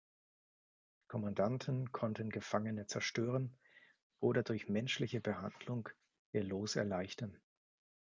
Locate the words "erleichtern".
6.75-7.37